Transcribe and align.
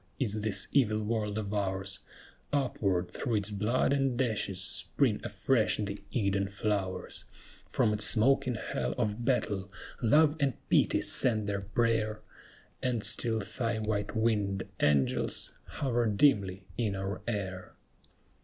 is 0.17 0.41
this 0.41 0.67
evil 0.71 0.99
world 1.03 1.37
of 1.37 1.53
ours; 1.53 1.99
Upward, 2.51 3.11
through 3.11 3.35
its 3.35 3.51
blood 3.51 3.93
and 3.93 4.19
ashes, 4.19 4.59
spring 4.59 5.21
afresh 5.23 5.77
the 5.77 6.01
Eden 6.09 6.47
flowers; 6.47 7.25
From 7.69 7.93
its 7.93 8.03
smoking 8.05 8.55
hell 8.55 8.95
of 8.97 9.23
battle, 9.23 9.71
Love 10.01 10.35
and 10.39 10.53
Pity 10.69 11.03
send 11.03 11.45
their 11.45 11.61
prayer, 11.61 12.19
And 12.81 13.03
still 13.03 13.41
thy 13.41 13.77
white 13.77 14.15
winged 14.15 14.63
angels 14.79 15.51
hover 15.65 16.07
dimly 16.07 16.63
in 16.79 16.95
our 16.95 17.21
air! 17.27 17.75